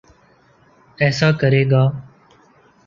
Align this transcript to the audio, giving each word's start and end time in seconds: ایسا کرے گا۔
ایسا 1.03 1.29
کرے 1.39 1.63
گا۔ 1.71 1.83